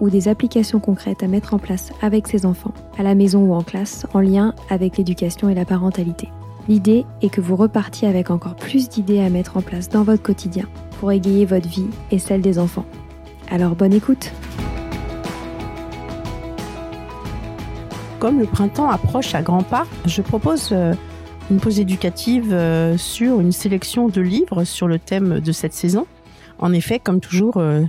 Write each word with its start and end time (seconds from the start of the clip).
ou 0.00 0.10
des 0.10 0.28
applications 0.28 0.80
concrètes 0.80 1.22
à 1.22 1.28
mettre 1.28 1.54
en 1.54 1.58
place 1.58 1.92
avec 2.02 2.26
ses 2.26 2.46
enfants, 2.46 2.74
à 2.98 3.02
la 3.02 3.14
maison 3.14 3.44
ou 3.44 3.54
en 3.54 3.62
classe, 3.62 4.06
en 4.14 4.20
lien 4.20 4.54
avec 4.68 4.96
l'éducation 4.96 5.48
et 5.48 5.54
la 5.54 5.64
parentalité. 5.64 6.28
L'idée 6.68 7.04
est 7.22 7.30
que 7.30 7.40
vous 7.40 7.56
repartiez 7.56 8.08
avec 8.08 8.30
encore 8.30 8.54
plus 8.54 8.88
d'idées 8.88 9.20
à 9.20 9.30
mettre 9.30 9.56
en 9.56 9.62
place 9.62 9.88
dans 9.88 10.02
votre 10.02 10.22
quotidien 10.22 10.66
pour 10.98 11.12
égayer 11.12 11.44
votre 11.44 11.68
vie 11.68 11.88
et 12.10 12.18
celle 12.18 12.40
des 12.40 12.58
enfants. 12.58 12.86
Alors 13.50 13.74
bonne 13.74 13.92
écoute 13.92 14.32
Comme 18.20 18.38
le 18.38 18.46
printemps 18.46 18.90
approche 18.90 19.34
à 19.34 19.42
grands 19.42 19.62
pas, 19.62 19.86
je 20.04 20.20
propose 20.20 20.68
euh, 20.72 20.92
une 21.50 21.58
pause 21.58 21.80
éducative 21.80 22.52
euh, 22.52 22.96
sur 22.98 23.40
une 23.40 23.50
sélection 23.50 24.08
de 24.08 24.20
livres 24.20 24.64
sur 24.64 24.86
le 24.86 24.98
thème 24.98 25.40
de 25.40 25.52
cette 25.52 25.72
saison. 25.72 26.06
En 26.58 26.72
effet, 26.74 26.98
comme 26.98 27.20
toujours, 27.20 27.56
euh, 27.56 27.82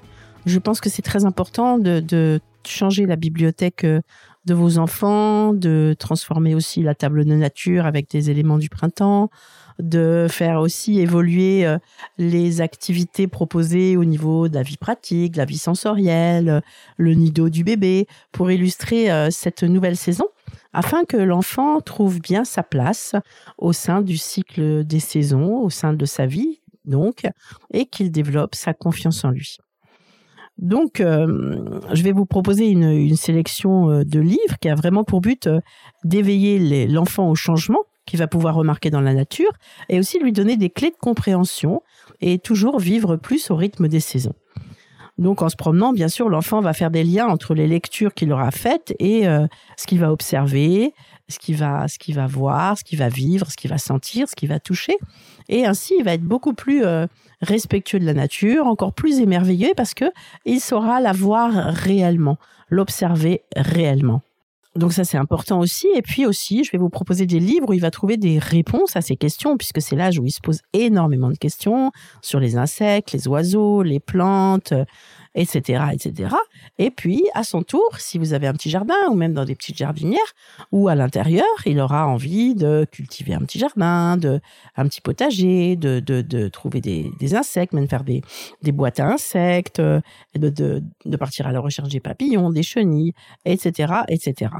je 0.46 0.60
pense 0.60 0.82
que 0.82 0.90
c'est 0.90 1.02
très 1.02 1.26
important 1.26 1.78
de, 1.78 2.40
changer 2.64 3.08
la 3.08 3.16
bibliothèque 3.16 3.86
euh, 3.86 4.02
de 4.46 4.54
vos 4.54 4.78
enfants, 4.78 5.52
de 5.52 5.96
transformer 5.98 6.54
aussi 6.54 6.84
la 6.84 6.94
table 6.94 7.26
de 7.26 7.34
nature 7.34 7.88
avec 7.88 8.08
des 8.10 8.30
éléments 8.30 8.60
du 8.60 8.70
printemps, 8.70 9.32
de 9.80 10.28
faire 10.30 10.60
aussi 10.60 11.00
évoluer 11.00 11.66
euh, 11.66 11.80
les 12.20 12.62
activités 12.62 13.28
proposées 13.28 13.98
au 13.98 14.06
niveau 14.06 14.48
de 14.48 14.54
la 14.54 14.62
vie 14.62 14.78
pratique, 14.78 15.34
de 15.34 15.38
la 15.40 15.46
vie 15.46 15.58
sensorielle, 15.58 16.62
le 16.98 17.14
nido 17.16 17.50
du 17.50 17.64
bébé, 17.64 18.06
pour 18.32 18.52
illustrer 18.52 19.12
euh, 19.12 19.32
cette 19.32 19.64
nouvelle 19.64 19.98
saison, 19.98 20.26
afin 20.72 21.04
que 21.04 21.18
l'enfant 21.18 21.82
trouve 21.82 22.20
bien 22.20 22.46
sa 22.46 22.62
place 22.62 23.16
au 23.58 23.74
sein 23.74 24.02
du 24.02 24.18
cycle 24.18 24.84
des 24.86 25.00
saisons, 25.00 25.58
au 25.62 25.72
sein 25.72 25.94
de 25.94 26.06
sa 26.06 26.28
vie, 26.28 26.62
donc, 26.86 27.28
et 27.74 27.86
qu'il 27.86 28.12
développe 28.12 28.56
sa 28.56 28.74
confiance 28.74 29.24
en 29.24 29.32
lui. 29.32 29.58
Donc, 30.62 31.00
euh, 31.02 31.58
je 31.92 32.04
vais 32.04 32.12
vous 32.12 32.28
proposer 32.28 32.68
une, 32.68 33.16
sélection 33.16 33.90
euh, 33.90 34.04
de 34.04 34.20
livres 34.20 34.60
qui 34.62 34.70
a 34.70 34.76
vraiment 34.76 35.04
pour 35.04 35.20
but 35.20 35.48
euh, 35.48 35.60
d'éveiller 36.04 36.88
l'enfant 36.88 37.30
au 37.30 37.36
changement 37.36 37.80
qu'il 38.06 38.20
va 38.20 38.28
pouvoir 38.28 38.56
remarquer 38.56 38.92
dans 38.92 39.02
la 39.02 39.14
nature 39.14 39.52
et 39.90 39.98
aussi 39.98 40.20
lui 40.20 40.32
donner 40.32 40.58
des 40.58 40.70
clés 40.70 40.92
de 40.92 40.96
compréhension 41.00 41.82
et 42.20 42.38
toujours 42.38 42.80
vivre 42.80 43.16
plus 43.16 43.50
au 43.50 43.56
rythme 43.56 43.88
des 43.88 44.00
saisons. 44.00 44.34
Donc 45.22 45.42
en 45.42 45.48
se 45.48 45.56
promenant, 45.56 45.94
bien 45.94 46.10
sûr, 46.10 46.28
l'enfant 46.28 46.60
va 46.60 46.74
faire 46.74 46.92
des 46.92 47.04
liens 47.04 47.28
entre 47.28 47.54
les 47.54 47.68
lectures 47.68 48.14
qu'il 48.14 48.34
aura 48.34 48.52
faites 48.52 48.94
et 49.00 49.24
ce 49.78 49.88
qu'il 49.88 50.00
va 50.00 50.12
observer, 50.12 50.94
ce 51.32 51.40
qu'il 51.40 51.56
va, 51.56 51.88
ce 51.88 51.98
qu'il 51.98 52.16
va 52.16 52.28
voir, 52.28 52.78
ce 52.78 52.84
qu'il 52.84 53.00
va 53.00 53.10
vivre, 53.10 53.50
ce 53.50 53.58
qu'il 53.58 53.72
va 53.72 53.80
sentir, 53.80 54.30
ce 54.30 54.36
qu'il 54.36 54.50
va 54.50 54.60
toucher. 54.60 54.98
Et 55.50 55.66
ainsi, 55.66 55.96
il 55.98 56.04
va 56.04 56.14
être 56.14 56.24
beaucoup 56.24 56.54
plus 56.54 56.86
euh, 56.86 57.08
respectueux 57.42 58.00
de 58.00 58.06
la 58.06 58.14
nature, 58.14 58.68
encore 58.68 58.94
plus 58.94 59.20
émerveillé 59.20 59.74
parce 59.76 59.94
que 59.94 60.06
il 60.46 60.60
saura 60.60 61.00
la 61.00 61.14
voir 61.14 61.52
réellement, 61.52 62.38
l'observer 62.70 63.42
réellement. 63.56 64.22
Donc 64.76 64.94
ça 64.94 65.04
c'est 65.04 65.18
important 65.18 65.60
aussi. 65.60 65.88
Et 65.96 66.02
puis 66.02 66.26
aussi, 66.26 66.64
je 66.64 66.72
vais 66.72 66.78
vous 66.78 66.90
proposer 66.90 67.26
des 67.26 67.40
livres 67.40 67.70
où 67.70 67.74
il 67.74 67.82
va 67.82 67.92
trouver 67.92 68.18
des 68.18 68.40
réponses 68.40 68.96
à 68.96 69.02
ces 69.02 69.18
questions, 69.18 69.58
puisque 69.58 69.82
c'est 69.82 69.96
l'âge 69.96 70.18
où 70.20 70.26
il 70.26 70.32
se 70.32 70.40
pose 70.40 70.62
énormément 70.74 71.30
de 71.30 71.38
questions 71.38 71.92
sur 72.22 72.40
les 72.40 72.56
insectes, 72.56 73.12
les 73.12 73.28
oiseaux, 73.28 73.84
les 73.84 74.00
plantes, 74.00 74.74
etc., 75.36 75.84
etc. 75.94 76.36
Et 76.78 76.92
puis, 76.92 77.24
à 77.34 77.44
son 77.44 77.64
tour, 77.64 77.98
si 77.98 78.18
vous 78.18 78.34
avez 78.34 78.48
un 78.48 78.54
petit 78.54 78.70
jardin 78.70 78.96
ou 79.10 79.16
même 79.16 79.34
dans 79.34 79.46
des 79.46 79.56
petites 79.56 79.78
jardinières 79.78 80.20
ou 80.72 80.88
à 80.88 80.96
l'intérieur, 80.96 81.46
il 81.66 81.80
aura 81.80 82.08
envie 82.08 82.56
de 82.56 82.86
cultiver 82.92 83.34
un 83.34 83.40
petit 83.40 83.60
jardin, 83.60 84.18
de 84.18 84.40
un 84.76 84.88
petit 84.88 85.02
potager, 85.02 85.76
de, 85.76 86.00
de, 86.00 86.22
de 86.22 86.48
trouver 86.48 86.82
des, 86.82 87.12
des, 87.20 87.36
insectes, 87.36 87.74
même 87.74 87.88
faire 87.88 88.04
des, 88.04 88.22
des 88.62 88.72
boîtes 88.72 89.00
à 89.00 89.08
insectes, 89.08 89.82
de, 89.82 90.02
de, 90.36 90.84
de 91.06 91.18
partir 91.18 91.48
à 91.48 91.52
la 91.52 91.60
recherche 91.60 91.90
des 91.90 92.00
papillons, 92.00 92.50
des 92.50 92.64
chenilles, 92.64 93.14
etc., 93.46 93.94
etc. 94.08 94.52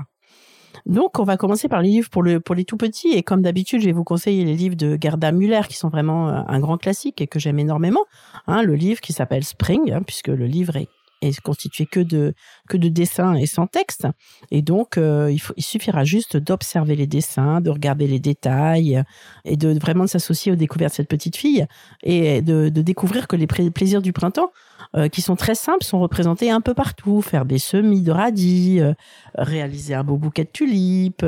Donc, 0.86 1.20
on 1.20 1.24
va 1.24 1.38
commencer 1.38 1.68
par 1.68 1.82
les 1.82 1.90
livres 1.90 2.10
pour, 2.10 2.24
le, 2.24 2.40
pour 2.40 2.56
les 2.56 2.66
tout 2.66 2.78
petits. 2.78 3.10
Et 3.10 3.24
comme 3.24 3.42
d'habitude, 3.42 3.82
je 3.82 3.86
vais 3.86 3.92
vous 3.92 4.04
conseiller 4.04 4.46
les 4.46 4.56
livres 4.56 4.76
de 4.76 4.98
Gerda 5.00 5.32
Müller, 5.32 5.62
qui 5.68 5.78
sont 5.78 5.90
vraiment 5.90 6.30
euh, 6.30 6.42
un 6.48 6.60
grand 6.60 6.78
classique 6.78 7.22
et 7.22 7.28
que 7.28 7.40
j'aime 7.40 7.60
énormément. 7.60 8.06
Hein, 8.48 8.64
le 8.64 8.76
livre 8.76 9.02
qui 9.02 9.14
s'appelle 9.14 9.44
Spring, 9.44 9.92
hein, 9.92 10.02
puisque 10.06 10.28
le 10.28 10.46
livre 10.46 10.76
est 10.76 10.88
est 11.22 11.40
constitué 11.42 11.86
que 11.86 12.00
de 12.00 12.34
que 12.68 12.78
de 12.78 12.90
dessins 12.90 13.36
et 13.36 13.46
sans 13.46 13.68
texte. 13.68 14.08
Et 14.50 14.62
donc 14.62 14.98
euh, 14.98 15.32
il, 15.32 15.40
faut, 15.40 15.54
il 15.58 15.64
suffira 15.64 16.04
juste 16.04 16.38
d'observer 16.38 16.96
les 16.96 17.08
dessins 17.08 17.62
de 17.62 17.70
regarder 17.70 18.08
les 18.08 18.20
détails 18.20 19.04
et 19.46 19.58
de 19.58 19.78
vraiment 19.80 20.08
s'associer 20.08 20.52
aux 20.52 20.56
découvertes 20.56 20.94
de 20.94 20.98
cette 20.98 21.10
petite 21.10 21.36
fille 21.36 21.66
et 22.04 22.42
de, 22.42 22.70
de 22.70 22.82
découvrir 22.82 23.28
que 23.28 23.36
les 23.36 23.48
plaisirs 23.48 24.02
du 24.02 24.14
printemps 24.14 24.52
euh, 24.96 25.08
qui 25.08 25.22
sont 25.22 25.36
très 25.36 25.56
simples 25.56 25.84
sont 25.84 26.00
représentés 26.00 26.50
un 26.50 26.62
peu 26.62 26.74
partout. 26.74 27.22
Faire 27.22 27.46
des 27.46 27.60
semis 27.60 28.02
de 28.02 28.12
radis 28.12 28.80
euh, 28.80 28.94
réaliser 29.36 29.94
un 29.94 30.04
beau 30.04 30.18
bouquet 30.18 30.44
de 30.44 30.50
tulipes 30.50 31.26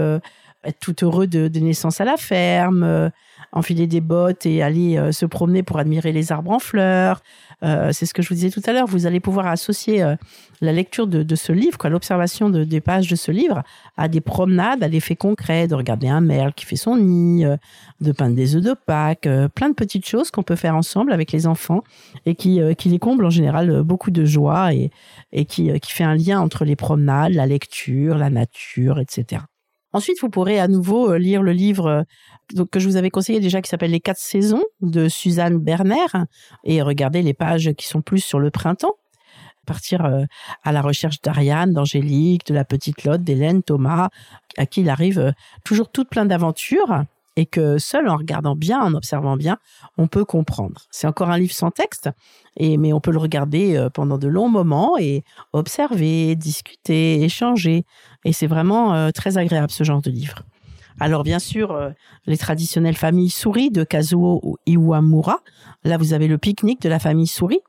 être 0.64 0.80
tout 0.80 0.96
heureux 1.04 1.28
de, 1.28 1.48
de 1.48 1.60
naissance 1.60 2.02
à 2.02 2.06
la 2.06 2.18
ferme 2.18 3.12
enfiler 3.54 3.88
des 3.88 4.02
bottes 4.02 4.46
et 4.46 4.62
aller 4.62 4.98
euh, 4.98 5.12
se 5.12 5.26
promener 5.26 5.64
pour 5.64 5.78
admirer 5.78 6.12
les 6.12 6.32
arbres 6.32 6.52
en 6.52 6.60
fleurs. 6.60 7.22
Euh, 7.64 7.92
c'est 7.94 8.06
ce 8.06 8.14
que 8.14 8.22
je 8.22 8.30
vous 8.30 8.36
disais 8.36 8.50
tout 8.50 8.62
à 8.66 8.74
l'heure. 8.74 8.88
Vous 8.88 9.06
allez 9.06 9.20
pouvoir 9.20 9.48
associer 9.48 10.02
euh, 10.04 10.16
la 10.60 10.72
lecture 10.72 11.08
de, 11.08 11.36
ce 11.36 11.52
livre, 11.52 11.78
quoi, 11.78 11.90
l'observation 11.90 12.50
de, 12.50 12.64
des 12.64 12.82
pages 12.82 13.08
de 13.08 13.16
ce 13.16 13.32
livre, 13.32 13.64
à 13.96 14.08
des 14.08 14.22
promenades, 14.22 14.84
à 14.84 14.90
des 14.90 15.00
faits 15.00 15.20
concrets, 15.20 15.68
de 15.68 15.76
regarder 15.76 16.08
un 16.08 16.22
merle 16.22 16.54
qui 16.54 16.66
fait 16.66 16.76
son 16.76 16.98
nid, 16.98 17.46
de 18.02 18.12
peindre 18.12 18.36
des 18.36 18.56
œufs 18.56 18.64
de 18.64 18.74
Pâques, 18.74 19.28
plein 19.56 19.70
de 19.70 19.74
petites 19.74 20.08
choses 20.08 20.32
qu'on 20.32 20.44
peut 20.44 20.56
faire 20.56 20.76
ensemble 20.76 21.12
avec 21.12 21.32
les 21.32 21.48
enfants 21.48 21.84
et 22.26 22.36
qui, 22.36 22.62
qui 22.78 22.90
les 22.90 23.00
comblent 23.00 23.26
en 23.26 23.30
général 23.30 23.84
beaucoup 23.84 24.12
de 24.12 24.24
joie 24.24 24.74
et, 24.74 24.90
et 25.32 25.46
qui, 25.46 25.78
qui 25.82 25.92
fait 25.92 26.06
un 26.06 26.16
lien 26.16 26.40
entre 26.40 26.64
les 26.64 26.78
promenades, 26.78 27.34
la 27.34 27.46
lecture, 27.46 28.18
la 28.18 28.30
nature, 28.30 29.00
etc. 29.00 29.42
Ensuite, 29.94 30.20
vous 30.22 30.30
pourrez 30.30 30.60
à 30.60 30.68
nouveau 30.68 31.12
euh, 31.12 31.20
lire 31.20 31.44
le 31.44 31.52
livre 31.52 32.06
euh, 32.58 32.66
que 32.72 32.80
je 32.80 32.88
vous 32.88 32.98
avais 32.98 33.12
conseillé 33.12 33.40
déjà 33.40 33.62
qui 33.62 33.70
s'appelle 33.70 33.92
Les 33.92 34.00
quatre 34.00 34.18
saisons 34.18 34.64
de 34.82 35.08
Suzanne 35.08 35.60
Berner 35.60 36.08
et 36.64 36.82
regarder 36.82 37.22
les 37.22 37.36
pages 37.36 37.72
qui 37.78 37.86
sont 37.86 38.02
plus 38.02 38.20
sur 38.20 38.40
le 38.40 38.50
printemps. 38.50 38.96
Partir 39.68 40.04
euh, 40.04 40.24
à 40.64 40.72
la 40.72 40.82
recherche 40.82 41.22
d'Ariane, 41.22 41.74
d'Angélique, 41.74 42.48
de 42.48 42.56
la 42.56 42.66
petite 42.66 43.04
Lotte, 43.04 43.22
d'Hélène, 43.22 43.62
Thomas, 43.62 44.10
à 44.58 44.66
qui 44.66 44.82
il 44.82 44.90
arrive 44.90 45.34
toujours 45.64 45.90
toutes 45.90 46.10
plein 46.10 46.26
d'aventures 46.26 47.04
et 47.36 47.46
que 47.46 47.78
seul 47.78 48.08
en 48.08 48.18
regardant 48.18 48.56
bien, 48.56 48.82
en 48.82 48.94
observant 48.94 49.38
bien, 49.38 49.58
on 49.98 50.08
peut 50.08 50.26
comprendre. 50.26 50.82
C'est 50.92 51.08
encore 51.08 51.30
un 51.30 51.38
livre 51.38 51.54
sans 51.54 51.72
texte, 51.72 52.10
et, 52.58 52.78
mais 52.78 52.94
on 52.94 53.00
peut 53.00 53.12
le 53.12 53.18
regarder 53.18 53.76
euh, 53.76 53.90
pendant 53.90 54.18
de 54.18 54.28
longs 54.28 54.50
moments 54.50 54.98
et 54.98 55.24
observer, 55.52 56.36
discuter, 56.36 57.24
échanger. 57.24 57.86
Et 58.26 58.34
c'est 58.34 58.48
vraiment 58.48 58.94
euh, 58.94 59.12
très 59.12 59.38
agréable 59.38 59.72
ce 59.72 59.84
genre 59.84 60.02
de 60.02 60.12
livre. 60.12 60.44
Alors 61.00 61.24
bien 61.24 61.40
sûr, 61.40 61.92
les 62.28 62.38
traditionnelles 62.38 62.96
familles 62.96 63.32
souris 63.32 63.72
de 63.72 63.84
Kazuo 63.84 64.60
Iwamura. 64.68 65.40
Là, 65.84 65.98
vous 65.98 66.14
avez 66.14 66.28
le 66.28 66.38
pique-nique 66.38 66.84
de 66.84 66.90
la 66.90 67.00
famille 67.00 67.26
souris. 67.26 67.62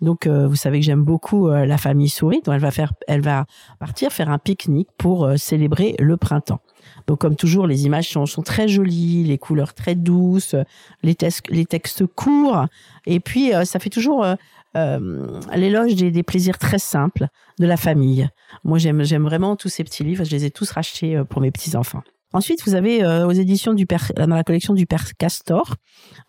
Donc, 0.00 0.26
vous 0.26 0.56
savez 0.56 0.80
que 0.80 0.86
j'aime 0.86 1.04
beaucoup 1.04 1.48
la 1.48 1.78
famille 1.78 2.08
souris. 2.08 2.40
Donc, 2.44 2.54
elle 2.54 2.60
va 2.60 2.70
faire, 2.70 2.92
elle 3.08 3.20
va 3.20 3.46
partir 3.78 4.12
faire 4.12 4.30
un 4.30 4.38
pique-nique 4.38 4.88
pour 4.98 5.30
célébrer 5.36 5.94
le 5.98 6.16
printemps. 6.16 6.60
Donc 7.06 7.20
comme 7.20 7.36
toujours, 7.36 7.66
les 7.66 7.86
images 7.86 8.08
sont, 8.08 8.42
très 8.42 8.68
jolies, 8.68 9.24
les 9.24 9.38
couleurs 9.38 9.74
très 9.74 9.94
douces, 9.94 10.54
les, 11.02 11.16
les 11.48 11.66
textes 11.66 12.06
courts, 12.06 12.66
et 13.06 13.20
puis 13.20 13.54
euh, 13.54 13.64
ça 13.64 13.78
fait 13.78 13.90
toujours 13.90 14.24
euh, 14.24 14.34
euh, 14.76 15.40
l'éloge 15.54 15.94
des, 15.94 16.22
plaisirs 16.22 16.58
très 16.58 16.78
simples 16.78 17.28
de 17.58 17.66
la 17.66 17.76
famille. 17.76 18.28
Moi, 18.64 18.78
j'aime 18.78 19.04
j'aime 19.04 19.24
vraiment 19.24 19.56
tous 19.56 19.68
ces 19.68 19.84
petits 19.84 20.02
livres. 20.02 20.24
Je 20.24 20.30
les 20.30 20.46
ai 20.46 20.50
tous 20.50 20.70
rachetés 20.70 21.22
pour 21.28 21.40
mes 21.40 21.50
petits 21.50 21.76
enfants. 21.76 22.02
Ensuite, 22.34 22.62
vous 22.66 22.74
avez 22.74 23.06
aux 23.24 23.30
éditions 23.30 23.72
du 23.72 23.86
Père, 23.86 24.12
dans 24.16 24.34
la 24.34 24.44
collection 24.44 24.74
du 24.74 24.86
Père 24.86 25.14
Castor, 25.16 25.76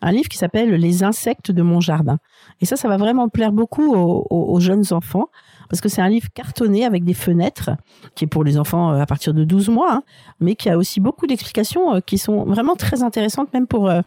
un 0.00 0.12
livre 0.12 0.28
qui 0.28 0.38
s'appelle 0.38 0.70
Les 0.70 1.02
insectes 1.02 1.50
de 1.50 1.62
mon 1.62 1.80
jardin. 1.80 2.18
Et 2.60 2.64
ça, 2.64 2.76
ça 2.76 2.88
va 2.88 2.96
vraiment 2.96 3.28
plaire 3.28 3.52
beaucoup 3.52 3.94
aux 3.94 4.60
jeunes 4.60 4.84
enfants 4.92 5.28
parce 5.68 5.80
que 5.80 5.88
c'est 5.88 6.02
un 6.02 6.08
livre 6.08 6.28
cartonné 6.34 6.84
avec 6.84 7.04
des 7.04 7.14
fenêtres, 7.14 7.70
qui 8.14 8.24
est 8.24 8.28
pour 8.28 8.44
les 8.44 8.58
enfants 8.58 8.92
euh, 8.92 9.00
à 9.00 9.06
partir 9.06 9.34
de 9.34 9.44
12 9.44 9.68
mois, 9.68 9.92
hein, 9.92 10.02
mais 10.40 10.54
qui 10.54 10.70
a 10.70 10.78
aussi 10.78 11.00
beaucoup 11.00 11.26
d'explications 11.26 11.96
euh, 11.96 12.00
qui 12.00 12.18
sont 12.18 12.44
vraiment 12.44 12.76
très 12.76 13.02
intéressantes, 13.02 13.52
même 13.52 13.66
pour, 13.66 13.88
euh, 13.88 14.00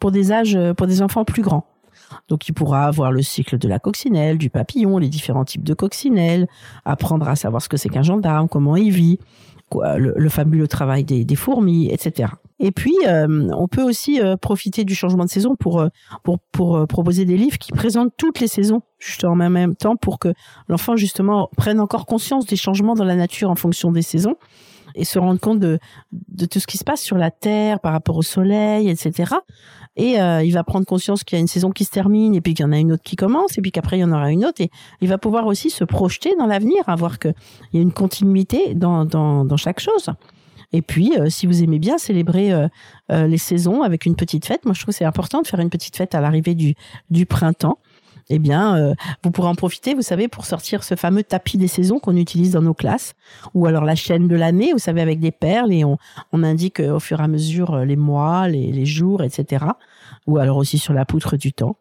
pour 0.00 0.10
des 0.10 0.32
âges, 0.32 0.58
pour 0.76 0.86
des 0.86 1.02
enfants 1.02 1.24
plus 1.24 1.42
grands. 1.42 1.66
Donc, 2.28 2.48
il 2.48 2.52
pourra 2.52 2.84
avoir 2.84 3.10
le 3.10 3.22
cycle 3.22 3.58
de 3.58 3.66
la 3.66 3.78
coccinelle, 3.78 4.38
du 4.38 4.48
papillon, 4.48 4.98
les 4.98 5.08
différents 5.08 5.44
types 5.44 5.64
de 5.64 5.74
coccinelles, 5.74 6.46
apprendre 6.84 7.28
à 7.28 7.34
savoir 7.34 7.62
ce 7.62 7.68
que 7.68 7.76
c'est 7.76 7.88
qu'un 7.88 8.02
gendarme, 8.02 8.48
comment 8.48 8.76
il 8.76 8.92
vit, 8.92 9.18
le, 9.74 10.28
fabuleux 10.28 10.68
travail 10.68 11.04
des, 11.04 11.34
fourmis, 11.34 11.88
etc. 11.90 12.30
Et 12.58 12.70
puis, 12.70 12.94
euh, 13.06 13.48
on 13.52 13.68
peut 13.68 13.82
aussi 13.82 14.20
euh, 14.20 14.36
profiter 14.36 14.84
du 14.84 14.94
changement 14.94 15.24
de 15.24 15.30
saison 15.30 15.56
pour 15.56 15.80
euh, 15.80 15.88
pour 16.22 16.38
pour 16.52 16.86
proposer 16.86 17.24
des 17.24 17.36
livres 17.36 17.58
qui 17.58 17.72
présentent 17.72 18.14
toutes 18.16 18.40
les 18.40 18.48
saisons 18.48 18.82
juste 18.98 19.24
en 19.24 19.34
même 19.34 19.76
temps 19.76 19.96
pour 19.96 20.18
que 20.18 20.32
l'enfant 20.68 20.96
justement 20.96 21.50
prenne 21.56 21.80
encore 21.80 22.06
conscience 22.06 22.46
des 22.46 22.56
changements 22.56 22.94
dans 22.94 23.04
la 23.04 23.16
nature 23.16 23.50
en 23.50 23.56
fonction 23.56 23.90
des 23.92 24.02
saisons 24.02 24.36
et 24.94 25.04
se 25.04 25.18
rendre 25.18 25.40
compte 25.40 25.60
de 25.60 25.78
de 26.12 26.46
tout 26.46 26.60
ce 26.60 26.66
qui 26.66 26.78
se 26.78 26.84
passe 26.84 27.00
sur 27.00 27.16
la 27.16 27.30
terre 27.30 27.80
par 27.80 27.92
rapport 27.92 28.16
au 28.16 28.22
soleil, 28.22 28.88
etc. 28.88 29.34
Et 29.96 30.20
euh, 30.20 30.42
il 30.44 30.52
va 30.52 30.62
prendre 30.62 30.84
conscience 30.84 31.24
qu'il 31.24 31.36
y 31.36 31.38
a 31.38 31.40
une 31.40 31.46
saison 31.46 31.70
qui 31.70 31.84
se 31.84 31.90
termine 31.90 32.34
et 32.34 32.40
puis 32.40 32.54
qu'il 32.54 32.64
y 32.64 32.68
en 32.68 32.72
a 32.72 32.78
une 32.78 32.92
autre 32.92 33.02
qui 33.02 33.16
commence 33.16 33.56
et 33.56 33.62
puis 33.62 33.72
qu'après 33.72 33.96
il 33.96 34.00
y 34.00 34.04
en 34.04 34.12
aura 34.12 34.30
une 34.30 34.44
autre. 34.44 34.60
Et 34.60 34.70
il 35.00 35.08
va 35.08 35.18
pouvoir 35.18 35.46
aussi 35.46 35.70
se 35.70 35.84
projeter 35.84 36.34
dans 36.38 36.46
l'avenir, 36.46 36.82
à 36.86 36.96
voir 36.96 37.18
qu'il 37.18 37.34
y 37.72 37.78
a 37.78 37.80
une 37.80 37.92
continuité 37.92 38.74
dans, 38.74 39.04
dans, 39.06 39.44
dans 39.44 39.56
chaque 39.56 39.80
chose. 39.80 40.10
Et 40.72 40.82
puis, 40.82 41.12
euh, 41.18 41.30
si 41.30 41.46
vous 41.46 41.62
aimez 41.62 41.78
bien 41.78 41.96
célébrer 41.96 42.52
euh, 42.52 42.68
les 43.08 43.38
saisons 43.38 43.82
avec 43.82 44.04
une 44.04 44.16
petite 44.16 44.44
fête, 44.44 44.64
moi 44.64 44.74
je 44.74 44.82
trouve 44.82 44.94
c'est 44.94 45.04
important 45.04 45.40
de 45.40 45.46
faire 45.46 45.60
une 45.60 45.70
petite 45.70 45.96
fête 45.96 46.14
à 46.14 46.20
l'arrivée 46.20 46.54
du, 46.54 46.74
du 47.08 47.24
printemps 47.24 47.78
eh 48.28 48.38
bien, 48.38 48.76
euh, 48.76 48.94
vous 49.22 49.30
pourrez 49.30 49.48
en 49.48 49.54
profiter, 49.54 49.94
vous 49.94 50.02
savez, 50.02 50.28
pour 50.28 50.46
sortir 50.46 50.82
ce 50.82 50.96
fameux 50.96 51.22
tapis 51.22 51.58
des 51.58 51.68
saisons 51.68 51.98
qu'on 51.98 52.16
utilise 52.16 52.52
dans 52.52 52.62
nos 52.62 52.74
classes, 52.74 53.14
ou 53.54 53.66
alors 53.66 53.84
la 53.84 53.94
chaîne 53.94 54.26
de 54.26 54.36
l'année, 54.36 54.72
vous 54.72 54.78
savez, 54.78 55.00
avec 55.00 55.20
des 55.20 55.30
perles, 55.30 55.72
et 55.72 55.84
on, 55.84 55.96
on 56.32 56.42
indique 56.42 56.80
euh, 56.80 56.96
au 56.96 57.00
fur 57.00 57.20
et 57.20 57.22
à 57.22 57.28
mesure 57.28 57.74
euh, 57.74 57.84
les 57.84 57.96
mois, 57.96 58.48
les, 58.48 58.72
les 58.72 58.86
jours, 58.86 59.22
etc. 59.22 59.66
Ou 60.26 60.38
alors 60.38 60.56
aussi 60.56 60.78
sur 60.78 60.92
la 60.92 61.04
poutre 61.04 61.36
du 61.36 61.52
temps. 61.52 61.76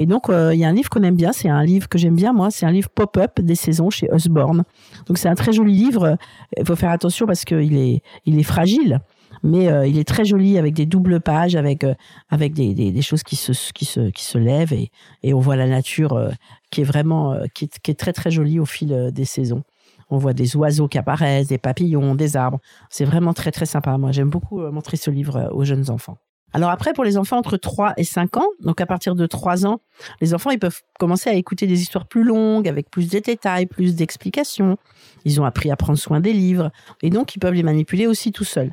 Et 0.00 0.06
donc, 0.06 0.26
il 0.28 0.56
y 0.56 0.64
a 0.64 0.68
un 0.68 0.72
livre 0.72 0.88
qu'on 0.90 1.02
aime 1.02 1.16
bien, 1.16 1.32
c'est 1.32 1.48
un 1.48 1.64
livre 1.64 1.88
que 1.88 1.98
j'aime 1.98 2.14
bien, 2.14 2.32
moi, 2.32 2.52
c'est 2.52 2.64
un 2.64 2.70
livre 2.70 2.88
pop-up 2.88 3.40
des 3.40 3.56
saisons 3.56 3.90
chez 3.90 4.08
Osborne. 4.12 4.62
Donc, 5.08 5.18
c'est 5.18 5.28
un 5.28 5.34
très 5.34 5.52
joli 5.52 5.72
livre. 5.72 6.16
Il 6.56 6.64
faut 6.64 6.76
faire 6.76 6.90
attention 6.90 7.26
parce 7.26 7.44
qu'il 7.44 7.76
est, 7.76 8.02
il 8.24 8.38
est 8.38 8.44
fragile 8.44 9.00
mais 9.42 9.68
euh, 9.68 9.86
il 9.86 9.98
est 9.98 10.06
très 10.06 10.24
joli 10.24 10.58
avec 10.58 10.74
des 10.74 10.86
doubles 10.86 11.20
pages, 11.20 11.56
avec 11.56 11.84
euh, 11.84 11.94
avec 12.30 12.54
des, 12.54 12.74
des, 12.74 13.02
choses 13.02 13.22
qui 13.22 13.36
se 13.36 13.52
qui 13.72 13.84
se 13.84 14.10
qui 14.10 14.24
se 14.24 14.38
lèvent 14.38 14.72
et, 14.72 14.90
et 15.22 15.34
on 15.34 15.40
voit 15.40 15.56
la 15.56 15.66
nature 15.66 16.14
euh, 16.14 16.30
qui 16.70 16.82
est 16.82 16.84
vraiment 16.84 17.38
qui 17.54 17.66
est, 17.66 17.78
qui 17.80 17.90
est 17.90 17.94
très 17.94 18.12
très 18.12 18.30
jolie 18.30 18.58
au 18.58 18.66
fil 18.66 19.10
des 19.12 19.24
saisons. 19.24 19.62
On 20.10 20.16
voit 20.16 20.32
des 20.32 20.56
oiseaux 20.56 20.88
qui 20.88 20.96
apparaissent, 20.96 21.48
des 21.48 21.58
papillons, 21.58 22.14
des 22.14 22.36
arbres. 22.36 22.60
C'est 22.88 23.04
vraiment 23.04 23.34
très 23.34 23.50
très 23.50 23.66
sympa. 23.66 23.98
Moi, 23.98 24.10
j'aime 24.10 24.30
beaucoup 24.30 24.60
montrer 24.70 24.96
ce 24.96 25.10
livre 25.10 25.50
aux 25.52 25.64
jeunes 25.64 25.90
enfants. 25.90 26.16
Alors 26.54 26.70
après, 26.70 26.94
pour 26.94 27.04
les 27.04 27.18
enfants 27.18 27.36
entre 27.36 27.56
3 27.56 27.94
et 27.98 28.04
5 28.04 28.38
ans, 28.38 28.46
donc 28.60 28.80
à 28.80 28.86
partir 28.86 29.14
de 29.14 29.26
3 29.26 29.66
ans, 29.66 29.80
les 30.20 30.32
enfants, 30.32 30.50
ils 30.50 30.58
peuvent 30.58 30.80
commencer 30.98 31.28
à 31.28 31.34
écouter 31.34 31.66
des 31.66 31.80
histoires 31.80 32.06
plus 32.06 32.24
longues, 32.24 32.68
avec 32.68 32.90
plus 32.90 33.10
de 33.10 33.18
détails, 33.18 33.66
plus 33.66 33.94
d'explications. 33.94 34.78
Ils 35.24 35.40
ont 35.40 35.44
appris 35.44 35.70
à 35.70 35.76
prendre 35.76 35.98
soin 35.98 36.20
des 36.20 36.32
livres, 36.32 36.70
et 37.02 37.10
donc 37.10 37.36
ils 37.36 37.38
peuvent 37.38 37.54
les 37.54 37.62
manipuler 37.62 38.06
aussi 38.06 38.32
tout 38.32 38.44
seuls. 38.44 38.72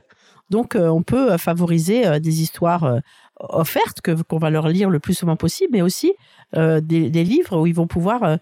Donc, 0.49 0.75
euh, 0.75 0.87
on 0.87 1.01
peut 1.01 1.33
euh, 1.33 1.37
favoriser 1.37 2.05
euh, 2.05 2.19
des 2.19 2.41
histoires 2.41 2.99
offertes 3.39 4.01
que 4.01 4.11
qu'on 4.23 4.37
va 4.37 4.49
leur 4.49 4.67
lire 4.69 4.89
le 4.89 4.99
plus 4.99 5.13
souvent 5.13 5.35
possible, 5.35 5.71
mais 5.73 5.81
aussi 5.81 6.13
des, 6.53 7.09
livres 7.23 7.59
où 7.59 7.67
ils 7.67 7.75
vont 7.75 7.87
pouvoir 7.87 8.37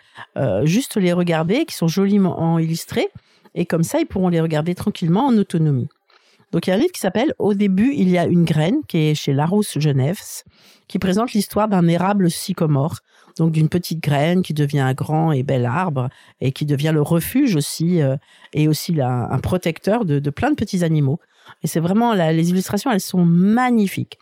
juste 0.66 0.98
les 0.98 1.14
regarder, 1.14 1.66
qui 1.66 1.74
sont 1.74 1.88
joliment 1.88 2.60
illustrés, 2.60 3.08
et 3.56 3.66
comme 3.66 3.82
ça, 3.82 4.00
ils 4.00 4.06
pourront 4.06 4.30
les 4.30 4.40
regarder 4.40 4.76
tranquillement 4.76 5.26
en 5.26 5.36
autonomie. 5.36 5.88
Donc 6.52 6.68
il 6.68 6.70
y 6.70 6.74
a 6.74 6.76
un 6.76 6.80
livre 6.80 6.92
qui 6.92 7.00
s'appelle 7.00 7.34
Au 7.40 7.56
début, 7.56 7.92
il 7.96 8.08
y 8.08 8.20
a 8.20 8.26
une 8.26 8.46
graine, 8.46 8.82
qui 8.88 8.98
est 9.00 9.16
chez 9.16 9.34
Larousse 9.34 9.80
Genève, 9.80 10.20
qui 10.88 11.00
présente 11.00 11.34
l'histoire 11.34 11.68
d'un 11.68 11.88
érable 11.88 12.30
sycomore, 12.30 13.00
donc 13.40 13.52
d'une 13.52 13.70
petite 13.70 14.04
graine 14.04 14.44
qui 14.44 14.54
devient 14.54 14.82
un 14.82 14.94
grand 14.94 15.32
et 15.32 15.42
bel 15.42 15.66
arbre, 15.66 16.10
et 16.40 16.52
qui 16.52 16.68
devient 16.68 16.92
le 16.94 17.02
refuge 17.02 17.56
aussi, 17.56 18.00
et 18.54 18.68
aussi 18.68 19.02
un 19.02 19.40
protecteur 19.40 20.06
de, 20.06 20.20
de 20.20 20.30
plein 20.30 20.52
de 20.52 20.56
petits 20.56 20.84
animaux. 20.84 21.20
Et 21.64 21.68
c'est 21.68 21.80
vraiment, 21.80 22.14
les 22.14 22.50
illustrations, 22.50 22.92
elles 22.92 23.02
sont 23.02 23.26
magnifiques. 23.26 24.18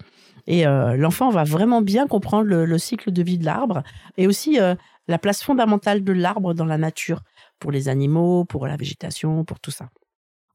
Et 0.48 0.66
euh, 0.66 0.96
l'enfant 0.96 1.30
va 1.30 1.44
vraiment 1.44 1.82
bien 1.82 2.08
comprendre 2.08 2.46
le, 2.46 2.78
cycle 2.78 3.12
de 3.12 3.24
vie 3.24 3.38
de 3.38 3.46
l'arbre 3.46 3.84
et 4.18 4.28
aussi 4.28 4.60
euh, 4.60 4.76
la 5.08 5.18
place 5.18 5.44
fondamentale 5.44 6.04
de 6.04 6.14
l'arbre 6.14 6.54
dans 6.54 6.66
la 6.66 6.78
nature, 6.78 7.22
pour 7.60 7.72
les 7.72 7.90
animaux, 7.90 8.46
pour 8.46 8.68
la 8.68 8.76
végétation, 8.76 9.46
pour 9.46 9.60
tout 9.60 9.72
ça. 9.72 9.90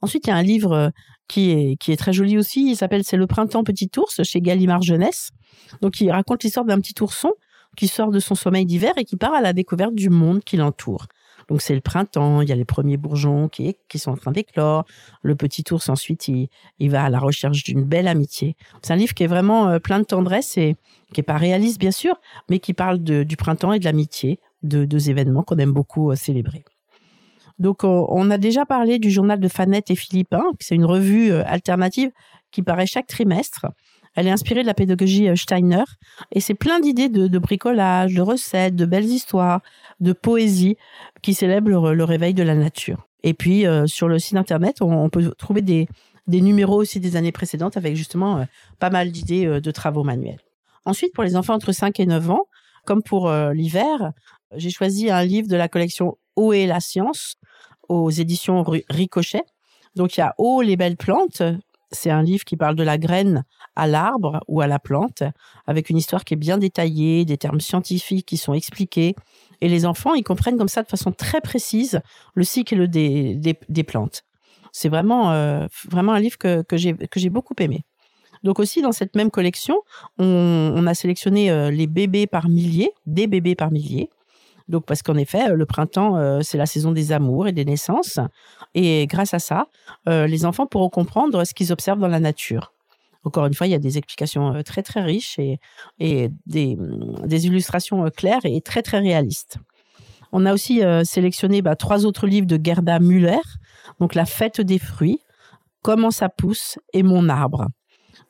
Ensuite, 0.03 0.27
il 0.27 0.31
y 0.31 0.33
a 0.33 0.37
un 0.37 0.43
livre 0.43 0.73
euh, 0.73 0.89
qui 1.29 1.51
est, 1.51 1.77
qui 1.77 1.93
est 1.93 1.97
très 1.97 2.13
joli 2.13 2.37
aussi. 2.37 2.69
Il 2.69 2.77
s'appelle 2.77 3.05
C'est 3.05 3.17
le 3.17 3.27
printemps 3.27 3.65
petit 3.65 3.91
ours 3.97 4.23
chez 4.23 4.41
Gallimard 4.41 4.83
Jeunesse. 4.83 5.31
Donc, 5.81 6.01
il 6.01 6.11
raconte 6.11 6.43
l'histoire 6.43 6.67
d'un 6.67 6.81
petit 6.81 6.95
ourson 7.01 7.33
qui 7.77 7.89
sort 7.89 8.11
de 8.11 8.21
son 8.21 8.35
sommeil 8.35 8.67
d'hiver 8.67 8.93
et 8.97 9.05
qui 9.05 9.17
part 9.17 9.35
à 9.35 9.41
la 9.41 9.53
découverte 9.53 9.95
du 9.95 10.09
monde 10.09 10.43
qui 10.43 10.57
l'entoure. 10.57 11.07
Donc 11.49 11.63
c'est 11.63 11.75
le 11.75 11.81
printemps, 11.81 12.41
il 12.41 12.49
y 12.49 12.53
a 12.53 12.57
les 12.57 12.65
premiers 12.65 12.97
bourgeons 12.97 13.49
qui, 13.49 13.77
qui 13.89 13.99
sont 13.99 14.11
en 14.11 14.17
train 14.17 14.33
d'éclore. 14.33 14.85
Le 15.23 15.37
petit 15.37 15.65
ours 15.71 15.89
ensuite, 15.89 16.29
il, 16.29 16.49
il 16.79 16.91
va 16.91 17.05
à 17.05 17.11
la 17.11 17.19
recherche 17.19 17.63
d'une 17.63 17.85
belle 17.85 18.09
amitié. 18.09 18.57
C'est 18.83 18.93
un 18.93 18.97
livre 18.97 19.15
qui 19.15 19.23
est 19.23 19.29
vraiment 19.29 19.69
euh, 19.69 19.79
plein 19.79 19.99
de 20.01 20.05
tendresse 20.05 20.57
et 20.57 20.77
qui 21.13 21.21
est 21.21 21.25
pas 21.25 21.37
réaliste 21.37 21.79
bien 21.79 21.93
sûr, 21.93 22.17
mais 22.51 22.59
qui 22.59 22.75
parle 22.75 22.99
du 22.99 23.37
printemps 23.37 23.73
et 23.73 23.79
de 23.79 23.85
l'amitié, 23.85 24.41
de 24.63 24.85
deux 24.85 25.09
événements 25.09 25.43
qu'on 25.43 25.59
aime 25.59 25.73
beaucoup 25.73 26.11
euh, 26.11 26.17
célébrer. 26.17 26.65
Donc 27.59 27.85
on 27.85 28.31
a 28.31 28.37
déjà 28.37 28.67
parlé 28.67 28.99
du 28.99 29.11
journal 29.11 29.41
de 29.41 29.49
Fanette 29.49 29.91
et 29.91 29.97
Philippin, 29.97 30.43
c'est 30.61 30.75
une 30.75 30.85
revue 30.85 31.33
euh, 31.33 31.43
alternative 31.47 32.11
qui 32.51 32.63
paraît 32.63 32.87
chaque 32.87 33.07
trimestre. 33.07 33.67
Elle 34.17 34.27
est 34.27 34.33
inspirée 34.33 34.63
de 34.63 34.67
la 34.67 34.75
pédagogie 34.75 35.29
Steiner 35.37 35.85
et 36.33 36.41
c'est 36.41 36.55
plein 36.55 36.81
d'idées 36.81 37.09
de, 37.09 37.39
bricolage, 37.39 38.15
de 38.15 38.23
recettes, 38.23 38.75
de 38.75 38.87
belles 38.87 39.05
histoires, 39.05 39.61
de 40.01 40.13
poésie 40.13 40.77
qui 41.23 41.35
célèbre 41.35 41.69
le, 41.69 42.05
réveil 42.05 42.35
de 42.35 42.43
la 42.43 42.55
nature. 42.55 43.07
Et 43.23 43.35
puis 43.35 43.67
euh, 43.67 43.87
sur 43.87 44.09
le 44.09 44.19
site 44.19 44.37
internet, 44.37 44.81
on, 44.81 45.09
peut 45.11 45.33
trouver 45.37 45.61
des, 45.61 45.89
numéros 46.29 46.81
aussi 46.81 46.99
des 46.99 47.17
années 47.17 47.33
précédentes 47.33 47.77
avec 47.77 47.95
justement 47.97 48.39
euh, 48.39 48.45
pas 48.79 48.91
mal 48.91 49.11
d'idées 49.11 49.47
euh, 49.47 49.61
de 49.61 49.71
travaux 49.71 50.03
manuels. 50.03 50.41
Ensuite, 50.85 51.13
pour 51.13 51.25
les 51.25 51.37
enfants 51.37 51.55
entre 51.55 51.73
5 51.73 51.99
et 52.01 52.07
9 52.07 52.31
ans, 52.31 52.47
comme 52.85 53.03
pour 53.03 53.29
l'hiver, 53.53 54.13
j'ai 54.55 54.71
choisi 54.71 55.11
un 55.11 55.25
livre 55.25 55.49
de 55.49 55.57
la 55.57 55.67
collection 55.67 56.19
Eau 56.37 56.53
et 56.53 56.67
la 56.67 56.79
science 56.79 57.35
aux 57.89 58.11
éditions 58.11 58.65
Ricochet. 58.89 59.43
Donc 59.97 60.17
il 60.17 60.21
y 60.21 60.23
a 60.23 60.37
Eau 60.39 60.63
les 60.63 60.77
belles 60.77 60.97
plantes, 60.97 61.43
c'est 61.93 62.11
un 62.11 62.23
livre 62.23 62.45
qui 62.45 62.57
parle 62.57 62.75
de 62.75 62.83
la 62.83 62.99
graine 62.99 63.45
à 63.75 63.87
l'arbre 63.87 64.41
ou 64.49 64.61
à 64.61 64.67
la 64.67 64.79
plante, 64.79 65.23
avec 65.67 65.91
une 65.91 65.97
histoire 65.97 66.25
qui 66.25 66.35
est 66.35 66.39
bien 66.39 66.59
détaillée, 66.59 67.25
des 67.25 67.39
termes 67.39 67.61
scientifiques 67.61 68.27
qui 68.27 68.37
sont 68.37 68.55
expliqués, 68.55 69.15
et 69.61 69.69
les 69.69 69.87
enfants, 69.87 70.15
ils 70.15 70.25
comprennent 70.25 70.59
comme 70.59 70.69
ça 70.69 70.83
de 70.83 70.89
façon 70.89 71.13
très 71.13 71.41
précise 71.41 72.01
le 72.35 72.45
cycle 72.45 72.89
des, 72.89 73.35
des, 73.69 73.85
plantes. 73.85 74.25
C'est 74.73 74.89
vraiment, 74.89 75.31
euh, 75.33 75.67
vraiment 75.89 76.13
un 76.13 76.21
livre 76.21 76.37
que, 76.37 76.63
que 76.63 76.77
j'ai 76.77 77.31
beaucoup 77.31 77.55
aimé. 77.59 77.85
Donc 78.43 78.61
aussi, 78.61 78.83
dans 78.83 78.93
cette 78.93 79.17
même 79.17 79.31
collection, 79.31 79.83
on, 80.19 80.87
a 80.87 80.95
sélectionné 80.95 81.51
euh, 81.51 81.71
les 81.71 81.87
bébés 81.87 82.27
par 82.27 82.49
milliers, 82.49 82.93
des 83.07 83.27
bébés 83.27 83.55
par 83.55 83.71
milliers. 83.71 84.11
Donc 84.69 84.85
parce 84.85 85.03
qu'en 85.03 85.17
effet, 85.17 85.55
le 85.55 85.67
printemps, 85.67 86.17
euh, 86.17 86.41
c'est 86.43 86.59
la 86.59 86.67
saison 86.67 86.93
des 86.93 87.13
amours 87.13 87.47
et 87.47 87.53
des 87.53 87.65
naissances. 87.65 88.19
Et 88.75 89.07
grâce 89.07 89.35
à 89.35 89.39
ça, 89.39 89.67
les 90.07 90.45
enfants 90.45 90.67
pourront 90.67 90.91
comprendre 90.91 91.45
ce 91.45 91.55
qu'ils 91.55 91.73
observent 91.73 92.01
dans 92.01 92.09
la 92.09 92.21
nature. 92.21 92.73
Encore 93.27 93.47
une 93.47 93.55
fois, 93.55 93.67
il 93.67 93.71
y 93.71 93.75
a 93.75 93.81
des 93.81 93.99
explications 93.99 94.55
euh, 94.55 94.63
très 94.63 94.85
très 94.85 95.03
riches 95.03 95.37
et, 95.41 95.59
et 95.99 96.31
des, 96.47 96.77
mm, 96.77 97.27
des, 97.27 97.47
illustrations 97.47 98.07
euh, 98.07 98.09
claires 98.09 98.45
et 98.45 98.61
très 98.61 98.83
très 98.83 99.01
réalistes. 99.01 99.59
On 100.31 100.47
a 100.47 100.55
aussi 100.55 100.85
euh, 100.85 101.03
sélectionné 101.03 101.61
bah, 101.61 101.75
trois 101.75 102.07
autres 102.07 102.29
livres 102.29 102.47
de 102.47 102.59
Gerda 102.63 103.01
Müller, 103.01 103.43
donc 103.99 104.15
La 104.15 104.27
fête 104.27 104.61
des 104.61 104.79
fruits, 104.79 105.19
comment 105.83 106.13
ça 106.13 106.29
pousse 106.29 106.79
et 106.93 107.03
mon 107.03 107.29
arbre. 107.29 107.67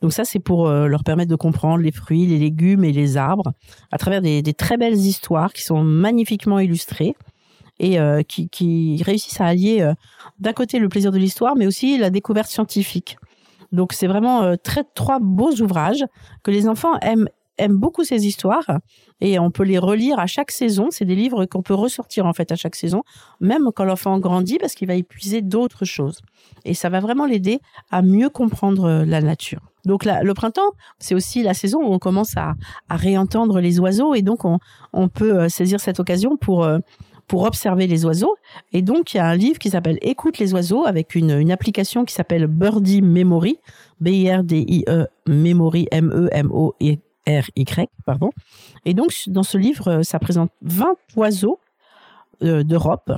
Donc 0.02 0.12
ça, 0.12 0.24
c'est 0.24 0.38
pour 0.38 0.68
euh, 0.68 0.86
leur 0.86 1.04
permettre 1.04 1.30
de 1.30 1.36
comprendre 1.36 1.82
les 1.82 1.92
fruits, 1.92 2.26
les 2.26 2.38
légumes 2.38 2.84
et 2.84 2.92
les 2.92 3.16
arbres 3.16 3.52
à 3.90 3.98
travers 3.98 4.20
des, 4.20 4.42
très 4.54 4.76
belles 4.76 4.94
histoires 4.96 5.52
qui 5.52 5.62
sont 5.62 5.82
magnifiquement 5.82 6.58
illustrées 6.58 7.14
et 7.78 7.98
euh, 7.98 8.22
qui, 8.22 9.02
réussissent 9.04 9.40
à 9.40 9.46
allier 9.46 9.80
euh, 9.80 9.94
d'un 10.38 10.52
côté 10.52 10.78
le 10.78 10.88
plaisir 10.88 11.12
de 11.12 11.18
l'histoire, 11.18 11.56
mais 11.56 11.66
aussi 11.66 11.98
la 11.98 12.10
découverte 12.10 12.48
scientifique. 12.48 13.16
Donc 13.72 13.92
c'est 13.92 14.06
vraiment 14.06 14.56
très 14.56 14.84
trois 14.94 15.18
beaux 15.18 15.52
ouvrages 15.60 16.04
que 16.44 16.50
les 16.50 16.68
enfants 16.68 16.96
aiment 17.02 17.28
aiment 17.58 17.78
beaucoup 17.78 18.04
ces 18.04 18.26
histoires 18.26 18.80
et 19.22 19.38
on 19.38 19.50
peut 19.50 19.62
les 19.62 19.78
relire 19.78 20.18
à 20.18 20.26
chaque 20.26 20.50
saison. 20.50 20.88
C'est 20.90 21.06
des 21.06 21.14
livres 21.14 21.46
qu'on 21.46 21.62
peut 21.62 21.74
ressortir 21.74 22.26
en 22.26 22.34
fait 22.34 22.52
à 22.52 22.56
chaque 22.56 22.76
saison, 22.76 23.02
même 23.40 23.70
quand 23.74 23.84
l'enfant 23.84 24.18
grandit 24.18 24.58
parce 24.58 24.74
qu'il 24.74 24.86
va 24.86 24.94
épuiser 24.94 25.40
d'autres 25.40 25.86
choses. 25.86 26.20
Et 26.66 26.74
ça 26.74 26.90
va 26.90 27.00
vraiment 27.00 27.24
l'aider 27.24 27.60
à 27.90 28.02
mieux 28.02 28.28
comprendre 28.28 29.04
la 29.06 29.22
nature. 29.22 29.62
Donc 29.86 30.04
le 30.04 30.34
printemps, 30.34 30.72
c'est 30.98 31.14
aussi 31.14 31.42
la 31.42 31.54
saison 31.54 31.78
où 31.78 31.92
on 31.92 31.98
commence 31.98 32.36
à, 32.36 32.54
réentendre 32.90 33.60
les 33.60 33.80
oiseaux 33.80 34.14
et 34.14 34.22
donc 34.22 34.44
on, 34.44 34.58
peut 35.08 35.38
euh, 35.38 35.48
saisir 35.48 35.80
cette 35.80 36.00
occasion 36.00 36.36
pour 36.36 36.64
euh, 36.64 36.78
pour 37.28 37.42
observer 37.42 37.86
les 37.86 38.04
oiseaux. 38.04 38.36
Et 38.72 38.82
donc, 38.82 39.14
il 39.14 39.16
y 39.16 39.20
a 39.20 39.26
un 39.26 39.34
livre 39.34 39.58
qui 39.58 39.70
s'appelle 39.70 39.98
Écoute 40.00 40.38
les 40.38 40.54
oiseaux 40.54 40.86
avec 40.86 41.16
une, 41.16 41.50
application 41.50 42.04
qui 42.04 42.14
s'appelle 42.14 42.46
Birdie 42.46 43.02
Memory, 43.02 43.58
B-I-R-D-I-E 43.98 45.08
Memory, 45.26 45.88
M-E-M-O-R-Y, 45.90 47.88
pardon. 48.04 48.30
Et 48.84 48.94
donc, 48.94 49.12
dans 49.26 49.42
ce 49.42 49.58
livre, 49.58 49.88
euh, 49.88 50.02
ça 50.04 50.20
présente 50.20 50.52
20 50.62 50.94
oiseaux 51.16 51.58
d'Europe. 52.40 53.10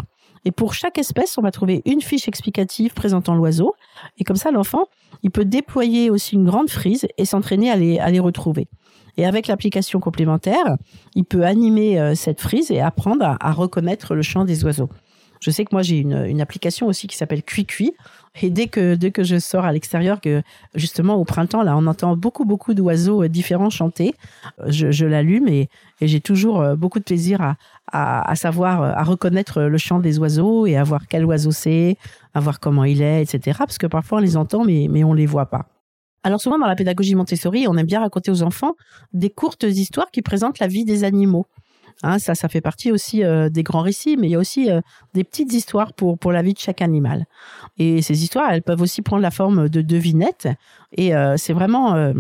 Et 0.49 0.51
pour 0.51 0.73
chaque 0.73 0.97
espèce, 0.97 1.37
on 1.37 1.43
va 1.43 1.51
trouver 1.51 1.83
une 1.85 2.01
fiche 2.01 2.27
explicative 2.27 2.95
présentant 2.95 3.35
l'oiseau. 3.35 3.75
Et 4.17 4.25
comme 4.25 4.37
ça, 4.37 4.51
l'enfant, 4.51 4.87
il 5.23 5.31
peut 5.31 5.45
déployer 5.45 6.09
aussi 6.09 6.37
une 6.37 6.47
grande 6.47 6.71
frise 6.71 7.07
et 7.19 7.27
s'entraîner 7.27 7.71
à 7.71 7.77
les, 7.77 7.99
à 7.99 8.09
les 8.09 8.19
retrouver. 8.19 8.67
Et 9.19 9.27
avec 9.27 9.47
l'application 9.47 10.01
complémentaire, 10.01 10.79
il 11.15 11.27
peut 11.27 11.45
animer 11.45 12.01
euh, 12.01 12.15
cette 12.15 12.41
frise 12.41 12.71
et 12.71 12.81
apprendre 12.81 13.37
à, 13.39 13.53
reconnaître 13.53 14.15
le 14.15 14.23
chant 14.23 14.47
des 14.47 14.65
oiseaux. 14.65 14.89
Je 15.43 15.51
sais 15.51 15.67
que 15.67 15.71
moi 15.73 15.83
j'ai 15.83 15.99
une, 15.99 16.25
une, 16.25 16.41
application 16.41 16.87
aussi 16.87 17.09
qui 17.09 17.19
s'appelle 17.19 17.43
Cui 17.43 17.67
et 18.41 18.51
dès 18.51 18.67
que 18.67 18.95
dès 18.95 19.11
que 19.11 19.23
je 19.23 19.39
sors 19.39 19.65
à 19.65 19.73
l'extérieur, 19.73 20.21
que 20.21 20.43
justement 20.75 21.17
au 21.17 21.25
printemps 21.25 21.63
là, 21.63 21.77
on 21.77 21.87
entend 21.87 22.17
beaucoup 22.17 22.45
beaucoup 22.45 22.75
d'oiseaux 22.75 23.25
euh, 23.25 23.29
différents 23.29 23.71
chanter, 23.71 24.15
euh, 24.61 24.67
je, 24.69 25.07
l'allume 25.07 25.49
et, 25.49 25.69
j'ai 26.01 26.21
toujours 26.21 26.65
beaucoup 26.77 27.01
de 27.01 27.05
plaisir 27.05 27.41
à, 27.41 27.57
à, 27.91 28.31
à, 28.31 28.37
savoir 28.37 28.83
à 28.83 29.03
reconnaître 29.03 29.63
le 29.63 29.79
chant 29.79 29.99
des 29.99 30.21
oiseaux 30.21 30.65
et 30.67 30.77
à 30.77 30.85
voir 30.85 31.09
quel 31.09 31.25
oiseau 31.25 31.51
c'est, 31.51 31.97
à 32.35 32.41
voir 32.41 32.61
comment 32.61 32.85
il 32.85 33.03
est, 33.03 33.23
etc. 33.23 33.59
Parce 33.59 33.79
que 33.79 33.89
parfois 33.89 34.19
on 34.19 34.21
les 34.21 34.37
entend 34.37 34.65
mais 34.65 34.87
mais 34.89 35.03
on 35.03 35.13
les 35.13 35.27
voit 35.27 35.47
pas. 35.47 35.67
Alors 36.23 36.41
souvent 36.41 36.59
dans 36.59 36.67
la 36.67 36.77
pédagogie 36.77 37.15
Montessori, 37.15 37.67
on 37.69 37.77
aime 37.77 37.87
bien 37.87 38.01
raconter 38.01 38.31
aux 38.31 38.43
enfants 38.43 38.77
des 39.13 39.31
courtes 39.31 39.65
histoires 39.65 40.11
qui 40.11 40.23
présentent 40.23 40.59
la 40.59 40.67
vie 40.69 40.85
des 40.85 41.05
animaux. 41.05 41.47
Hein, 42.05 42.19
ça, 42.19 42.35
ça 42.35 42.49
fait 42.49 42.61
partie 42.61 42.93
aussi 42.93 43.25
euh, 43.25 43.49
des 43.49 43.65
grands 43.65 43.83
récits, 43.83 44.17
mais 44.17 44.29
il 44.29 44.31
y 44.31 44.35
a 44.37 44.39
aussi 44.39 44.71
euh, 44.71 44.81
des 45.15 45.25
petites 45.25 45.53
histoires 45.53 45.93
pour 45.93 46.17
pour 46.17 46.31
la 46.31 46.43
vie 46.43 46.53
de 46.53 46.59
chaque 46.59 46.81
animal. 46.81 47.27
Et 47.77 48.03
ces 48.03 48.23
histoires, 48.23 48.51
elles 48.53 48.63
peuvent 48.63 48.81
aussi 48.81 49.03
prendre 49.03 49.23
la 49.23 49.33
forme 49.33 49.69
de 49.69 49.83
devinettes. 49.83 50.49
Et 50.93 51.15
euh, 51.15 51.37
c'est 51.37 51.53
vraiment 51.53 52.13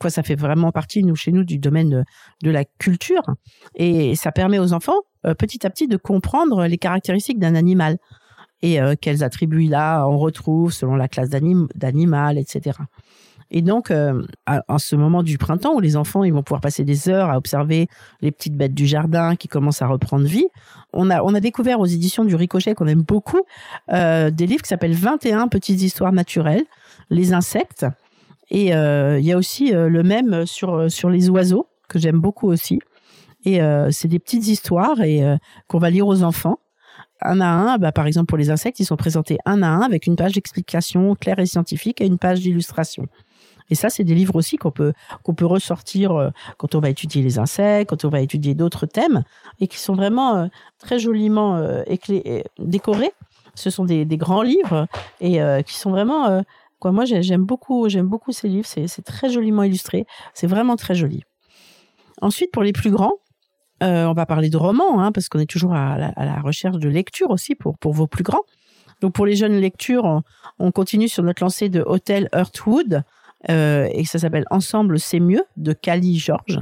quoi, 0.00 0.10
ça 0.10 0.22
fait 0.22 0.36
vraiment 0.36 0.70
partie 0.70 1.02
nous 1.02 1.16
chez 1.16 1.32
nous 1.32 1.44
du 1.44 1.58
domaine 1.58 2.04
de 2.42 2.50
la 2.50 2.64
culture. 2.64 3.22
Et 3.74 4.14
ça 4.14 4.30
permet 4.30 4.58
aux 4.58 4.72
enfants 4.72 5.00
petit 5.38 5.66
à 5.66 5.70
petit 5.70 5.88
de 5.88 5.96
comprendre 5.96 6.66
les 6.66 6.78
caractéristiques 6.78 7.40
d'un 7.40 7.56
animal 7.56 7.98
et 8.62 8.78
quels 9.00 9.22
attributs 9.22 9.72
a, 9.74 10.06
on 10.06 10.18
retrouve 10.18 10.72
selon 10.72 10.94
la 10.94 11.08
classe 11.08 11.28
d'animal, 11.28 12.38
etc. 12.38 12.78
Et 13.50 13.62
donc, 13.62 13.90
euh, 13.90 14.22
en 14.68 14.78
ce 14.78 14.96
moment 14.96 15.22
du 15.22 15.38
printemps 15.38 15.74
où 15.74 15.80
les 15.80 15.96
enfants 15.96 16.24
ils 16.24 16.32
vont 16.32 16.42
pouvoir 16.42 16.60
passer 16.60 16.84
des 16.84 17.08
heures 17.08 17.30
à 17.30 17.36
observer 17.36 17.88
les 18.20 18.32
petites 18.32 18.56
bêtes 18.56 18.74
du 18.74 18.86
jardin 18.86 19.36
qui 19.36 19.48
commencent 19.48 19.82
à 19.82 19.86
reprendre 19.86 20.26
vie, 20.26 20.46
on 20.92 21.10
a, 21.10 21.22
on 21.22 21.34
a 21.34 21.40
découvert 21.40 21.80
aux 21.80 21.86
éditions 21.86 22.24
du 22.24 22.34
Ricochet 22.34 22.74
qu'on 22.74 22.86
aime 22.86 23.02
beaucoup 23.02 23.42
euh, 23.92 24.30
des 24.30 24.46
livres 24.46 24.62
qui 24.62 24.68
s'appellent 24.68 24.94
21 24.94 25.48
petites 25.48 25.82
histoires 25.82 26.12
naturelles, 26.12 26.64
les 27.10 27.32
insectes. 27.32 27.86
Et 28.50 28.74
euh, 28.74 29.18
il 29.18 29.26
y 29.26 29.32
a 29.32 29.36
aussi 29.36 29.74
euh, 29.74 29.88
le 29.88 30.02
même 30.02 30.46
sur, 30.46 30.90
sur 30.90 31.10
les 31.10 31.28
oiseaux 31.30 31.66
que 31.88 31.98
j'aime 31.98 32.20
beaucoup 32.20 32.48
aussi. 32.48 32.80
Et 33.44 33.60
euh, 33.60 33.90
c'est 33.90 34.08
des 34.08 34.18
petites 34.18 34.48
histoires 34.48 35.00
et 35.02 35.22
qu'on 35.68 35.78
va 35.78 35.90
lire 35.90 36.06
aux 36.06 36.22
enfants 36.22 36.58
un 37.22 37.40
à 37.40 37.46
un, 37.46 37.78
bah, 37.78 37.92
par 37.92 38.06
exemple 38.06 38.26
pour 38.26 38.36
les 38.36 38.50
insectes, 38.50 38.78
ils 38.78 38.84
sont 38.84 38.96
présentés 38.96 39.38
un 39.46 39.62
à 39.62 39.68
un 39.68 39.80
avec 39.80 40.06
une 40.06 40.16
page 40.16 40.32
d'explication 40.32 41.14
claire 41.14 41.38
et 41.38 41.46
scientifique 41.46 42.00
et 42.00 42.06
une 42.06 42.18
page 42.18 42.40
d'illustration. 42.40 43.06
Et 43.70 43.74
ça, 43.74 43.90
c'est 43.90 44.04
des 44.04 44.14
livres 44.14 44.36
aussi 44.36 44.56
qu'on 44.56 44.70
peut 44.70 44.92
qu'on 45.22 45.34
peut 45.34 45.46
ressortir 45.46 46.12
euh, 46.12 46.30
quand 46.58 46.74
on 46.74 46.80
va 46.80 46.90
étudier 46.90 47.22
les 47.22 47.38
insectes, 47.38 47.90
quand 47.90 48.04
on 48.04 48.08
va 48.08 48.20
étudier 48.20 48.54
d'autres 48.54 48.86
thèmes, 48.86 49.24
et 49.60 49.68
qui 49.68 49.78
sont 49.78 49.94
vraiment 49.94 50.36
euh, 50.36 50.46
très 50.78 50.98
joliment 50.98 51.56
euh, 51.56 51.82
décorés. 52.58 53.12
Ce 53.54 53.70
sont 53.70 53.84
des, 53.84 54.04
des 54.04 54.16
grands 54.18 54.42
livres 54.42 54.86
et 55.20 55.40
qui 55.64 55.76
sont 55.76 55.90
vraiment 55.90 56.44
quoi. 56.78 56.92
Moi, 56.92 57.06
j'aime 57.06 57.44
beaucoup 57.44 57.88
beaucoup 58.02 58.32
ces 58.32 58.48
livres. 58.48 58.66
C'est 58.66 59.02
très 59.02 59.30
joliment 59.30 59.62
illustré. 59.62 60.04
C'est 60.34 60.46
vraiment 60.46 60.76
très 60.76 60.94
joli. 60.94 61.22
Ensuite, 62.20 62.52
pour 62.52 62.62
les 62.62 62.74
plus 62.74 62.90
grands, 62.90 63.14
on 63.80 64.12
va 64.12 64.26
parler 64.26 64.50
de 64.50 64.58
romans, 64.58 65.00
hein, 65.00 65.10
parce 65.10 65.30
qu'on 65.30 65.38
est 65.38 65.48
toujours 65.48 65.72
à 65.72 65.96
la, 65.96 66.08
à 66.08 66.26
la, 66.26 66.38
recherche 66.42 66.76
de 66.76 66.88
lecture 66.90 67.30
aussi 67.30 67.54
pour, 67.54 67.78
pour 67.78 67.94
vos 67.94 68.06
plus 68.06 68.24
grands. 68.24 68.44
Donc 69.00 69.14
pour 69.14 69.24
les 69.24 69.36
jeunes 69.36 69.58
lectures, 69.58 70.04
on, 70.04 70.22
on 70.58 70.70
continue 70.70 71.08
sur 71.08 71.22
notre 71.22 71.42
lancée 71.42 71.70
de 71.70 71.80
Hotel 71.80 72.28
Earthwood, 72.34 73.04
euh, 73.50 73.88
et 73.92 74.04
ça 74.04 74.18
s'appelle 74.18 74.44
Ensemble 74.50 74.98
c'est 74.98 75.20
mieux 75.20 75.44
de 75.56 75.72
Cali 75.72 76.18
George. 76.18 76.60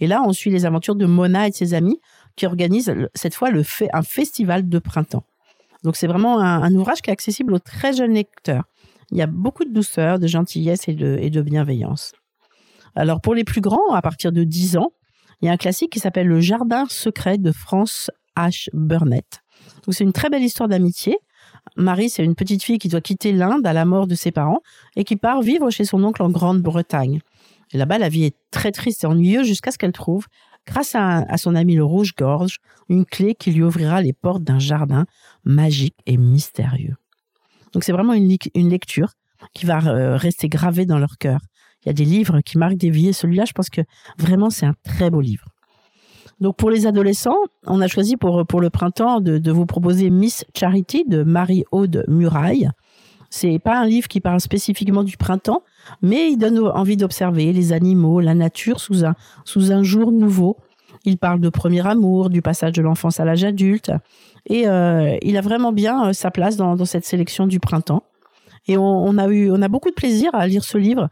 Et 0.00 0.06
là, 0.06 0.22
on 0.24 0.32
suit 0.32 0.50
les 0.50 0.64
aventures 0.64 0.94
de 0.94 1.06
Mona 1.06 1.48
et 1.48 1.50
de 1.50 1.54
ses 1.54 1.74
amis 1.74 2.00
qui 2.36 2.46
organisent 2.46 2.94
cette 3.14 3.34
fois 3.34 3.50
un 3.92 4.02
festival 4.02 4.68
de 4.68 4.78
printemps. 4.78 5.24
Donc 5.82 5.96
c'est 5.96 6.06
vraiment 6.06 6.40
un, 6.40 6.74
ouvrage 6.74 7.02
qui 7.02 7.10
est 7.10 7.12
accessible 7.12 7.52
aux 7.54 7.58
très 7.58 7.92
jeunes 7.92 8.14
lecteurs. 8.14 8.64
Il 9.10 9.18
y 9.18 9.22
a 9.22 9.26
beaucoup 9.26 9.64
de 9.64 9.72
douceur, 9.72 10.18
de 10.18 10.26
gentillesse 10.26 10.88
et 10.88 10.94
de, 10.94 11.18
et 11.20 11.30
de 11.30 11.40
bienveillance. 11.40 12.12
Alors 12.94 13.20
pour 13.20 13.34
les 13.34 13.44
plus 13.44 13.60
grands, 13.60 13.92
à 13.92 14.02
partir 14.02 14.32
de 14.32 14.44
10 14.44 14.76
ans, 14.76 14.92
il 15.40 15.46
y 15.46 15.48
a 15.48 15.52
un 15.52 15.56
classique 15.56 15.90
qui 15.92 16.00
s'appelle 16.00 16.26
Le 16.26 16.40
Jardin 16.40 16.84
secret 16.88 17.38
de 17.38 17.52
France 17.52 18.10
H. 18.36 18.68
Burnett. 18.72 19.42
Donc 19.84 19.94
c'est 19.94 20.04
une 20.04 20.12
très 20.12 20.30
belle 20.30 20.42
histoire 20.42 20.68
d'amitié 20.68 21.16
Marie, 21.76 22.10
c'est 22.10 22.24
une 22.24 22.34
petite 22.34 22.62
fille 22.62 22.78
qui 22.78 22.88
doit 22.88 23.00
quitter 23.00 23.32
l'Inde 23.32 23.66
à 23.66 23.72
la 23.72 23.84
mort 23.84 24.06
de 24.06 24.14
ses 24.14 24.32
parents 24.32 24.60
et 24.96 25.04
qui 25.04 25.16
part 25.16 25.42
vivre 25.42 25.70
chez 25.70 25.84
son 25.84 26.02
oncle 26.04 26.22
en 26.22 26.30
Grande-Bretagne. 26.30 27.20
Et 27.72 27.78
là-bas, 27.78 27.98
la 27.98 28.08
vie 28.08 28.24
est 28.24 28.36
très 28.50 28.72
triste 28.72 29.04
et 29.04 29.06
ennuyeuse 29.06 29.46
jusqu'à 29.46 29.70
ce 29.70 29.78
qu'elle 29.78 29.92
trouve, 29.92 30.26
grâce 30.66 30.94
à, 30.94 31.36
son 31.36 31.54
ami 31.54 31.76
le 31.76 31.84
rouge-gorge, 31.84 32.58
une 32.88 33.04
clé 33.04 33.34
qui 33.34 33.52
lui 33.52 33.62
ouvrira 33.62 34.02
les 34.02 34.12
portes 34.12 34.42
d'un 34.42 34.58
jardin 34.58 35.06
magique 35.44 35.96
et 36.06 36.16
mystérieux. 36.16 36.96
Donc 37.72 37.84
c'est 37.84 37.92
vraiment 37.92 38.14
une, 38.14 38.36
une, 38.54 38.70
lecture 38.70 39.12
qui 39.54 39.66
va 39.66 39.78
euh, 39.86 40.16
rester 40.16 40.48
gravée 40.48 40.86
dans 40.86 40.98
leur 40.98 41.18
cœur. 41.18 41.40
Il 41.84 41.88
y 41.88 41.90
a 41.90 41.94
des 41.94 42.04
livres 42.04 42.40
qui 42.40 42.58
marquent 42.58 42.76
des 42.76 42.90
vies 42.90 43.08
et 43.08 43.12
celui-là, 43.12 43.44
je 43.44 43.52
pense 43.52 43.70
que 43.70 43.82
vraiment 44.18 44.50
c'est 44.50 44.66
un 44.66 44.74
très 44.82 45.10
beau 45.10 45.20
livre. 45.20 45.46
Donc 46.40 46.56
pour 46.56 46.70
les 46.70 46.86
adolescents, 46.86 47.36
on 47.66 47.80
a 47.80 47.88
choisi 47.88 48.16
pour, 48.16 48.46
pour 48.46 48.60
le 48.60 48.70
printemps 48.70 49.20
de, 49.20 49.38
de 49.38 49.52
vous 49.52 49.66
proposer 49.66 50.10
Miss 50.10 50.44
Charity 50.54 51.04
de 51.06 51.22
Marie-Aude 51.24 52.04
Muraille. 52.08 52.70
C'est 53.30 53.58
pas 53.58 53.78
un 53.78 53.86
livre 53.86 54.08
qui 54.08 54.20
parle 54.20 54.40
spécifiquement 54.40 55.02
du 55.02 55.16
printemps, 55.16 55.62
mais 56.00 56.30
il 56.30 56.38
donne 56.38 56.58
envie 56.58 56.96
d'observer 56.96 57.52
les 57.52 57.72
animaux, 57.72 58.20
la 58.20 58.34
nature 58.34 58.80
sous 58.80 59.04
un, 59.04 59.14
sous 59.44 59.70
un 59.70 59.82
jour 59.82 60.12
nouveau. 60.12 60.56
Il 61.04 61.18
parle 61.18 61.40
de 61.40 61.48
premier 61.48 61.86
amour, 61.86 62.30
du 62.30 62.40
passage 62.40 62.72
de 62.72 62.82
l'enfance 62.82 63.20
à 63.20 63.24
l'âge 63.24 63.44
adulte, 63.44 63.92
et 64.46 64.66
euh, 64.66 65.16
il 65.22 65.36
a 65.36 65.40
vraiment 65.40 65.72
bien 65.72 66.08
euh, 66.08 66.12
sa 66.12 66.30
place 66.30 66.56
dans, 66.56 66.82
cette 66.84 67.04
sélection 67.04 67.46
du 67.46 67.60
printemps. 67.60 68.02
Et 68.66 68.76
on, 68.78 68.82
on, 68.82 69.18
a 69.18 69.28
eu, 69.28 69.50
on 69.50 69.60
a 69.60 69.68
beaucoup 69.68 69.90
de 69.90 69.94
plaisir 69.94 70.30
à 70.32 70.46
lire 70.46 70.64
ce 70.64 70.78
livre, 70.78 71.08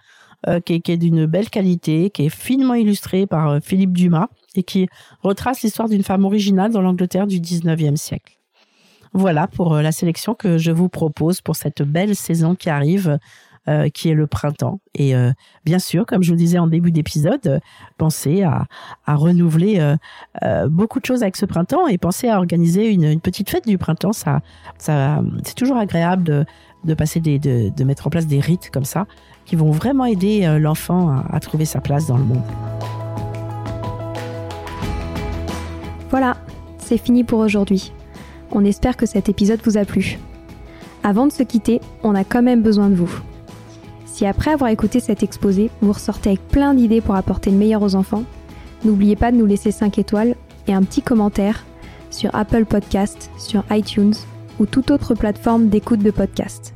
euh, 0.46 0.60
qui 0.60 0.80
qui 0.80 0.92
est 0.92 0.96
d'une 0.96 1.26
belle 1.26 1.50
qualité, 1.50 2.10
qui 2.10 2.26
est 2.26 2.34
finement 2.34 2.74
illustré 2.74 3.26
par 3.26 3.50
euh, 3.50 3.58
Philippe 3.60 3.92
Dumas 3.92 4.28
et 4.54 4.62
qui 4.62 4.88
retrace 5.22 5.62
l'histoire 5.62 5.88
d'une 5.88 6.02
femme 6.02 6.24
originale 6.24 6.72
dans 6.72 6.82
l'Angleterre 6.82 7.26
du 7.26 7.40
19e 7.40 7.96
siècle. 7.96 8.36
Voilà 9.16 9.46
pour 9.46 9.74
euh, 9.74 9.80
la 9.80 9.92
sélection 9.92 10.34
que 10.34 10.58
je 10.58 10.70
vous 10.70 10.90
propose 10.90 11.40
pour 11.40 11.56
cette 11.56 11.80
belle 11.80 12.14
saison 12.14 12.54
qui 12.54 12.68
arrive, 12.68 13.18
euh, 13.66 13.88
qui 13.88 14.10
est 14.10 14.14
le 14.14 14.26
printemps. 14.26 14.80
Et 14.94 15.16
euh, 15.16 15.32
bien 15.64 15.78
sûr, 15.78 16.04
comme 16.04 16.22
je 16.22 16.30
vous 16.30 16.36
disais 16.36 16.58
en 16.58 16.66
début 16.66 16.92
d'épisode, 16.92 17.60
pensez 17.96 18.42
à, 18.42 18.66
à 19.06 19.14
renouveler 19.14 19.96
beaucoup 20.68 21.00
de 21.00 21.06
choses 21.06 21.22
avec 21.22 21.36
ce 21.36 21.46
printemps 21.46 21.88
et 21.88 21.96
pensez 21.96 22.28
à 22.28 22.36
organiser 22.36 22.92
une, 22.92 23.04
une 23.04 23.20
petite 23.22 23.48
fête 23.48 23.66
du 23.66 23.78
printemps. 23.78 24.12
Ça, 24.12 24.40
ça, 24.76 25.22
c'est 25.44 25.56
toujours 25.56 25.78
agréable 25.78 26.22
de, 26.22 26.44
de 26.86 26.94
passer 26.94 27.20
des, 27.20 27.38
de, 27.38 27.84
mettre 27.84 28.06
en 28.06 28.10
place 28.10 28.26
des 28.26 28.40
rites 28.40 28.70
comme 28.72 28.84
ça 28.84 29.06
qui 29.44 29.56
vont 29.56 29.70
vraiment 29.70 30.04
aider 30.06 30.58
l'enfant 30.58 31.08
à, 31.08 31.24
à 31.30 31.40
trouver 31.40 31.64
sa 31.64 31.80
place 31.80 32.06
dans 32.06 32.16
le 32.16 32.24
monde. 32.24 32.42
Voilà, 36.10 36.36
c'est 36.78 36.98
fini 36.98 37.24
pour 37.24 37.40
aujourd'hui. 37.40 37.92
On 38.52 38.64
espère 38.64 38.96
que 38.96 39.06
cet 39.06 39.28
épisode 39.28 39.60
vous 39.64 39.76
a 39.76 39.84
plu. 39.84 40.18
Avant 41.02 41.26
de 41.26 41.32
se 41.32 41.42
quitter, 41.42 41.80
on 42.02 42.14
a 42.14 42.24
quand 42.24 42.42
même 42.42 42.62
besoin 42.62 42.88
de 42.88 42.94
vous. 42.94 43.10
Si 44.06 44.24
après 44.24 44.52
avoir 44.52 44.70
écouté 44.70 44.98
cet 44.98 45.22
exposé, 45.22 45.70
vous 45.82 45.92
ressortez 45.92 46.30
avec 46.30 46.48
plein 46.48 46.74
d'idées 46.74 47.00
pour 47.00 47.16
apporter 47.16 47.50
le 47.50 47.58
meilleur 47.58 47.82
aux 47.82 47.94
enfants, 47.94 48.24
n'oubliez 48.84 49.14
pas 49.14 49.30
de 49.30 49.36
nous 49.36 49.46
laisser 49.46 49.72
5 49.72 49.98
étoiles 49.98 50.36
et 50.66 50.72
un 50.72 50.82
petit 50.82 51.02
commentaire 51.02 51.64
sur 52.10 52.34
Apple 52.34 52.64
Podcast, 52.64 53.30
sur 53.36 53.62
iTunes 53.70 54.14
ou 54.58 54.66
toute 54.66 54.90
autre 54.90 55.14
plateforme 55.14 55.68
d'écoute 55.68 56.00
de 56.00 56.10
podcast. 56.10 56.75